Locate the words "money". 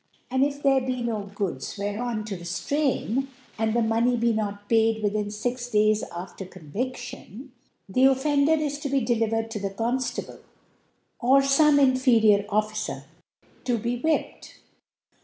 3.83-4.17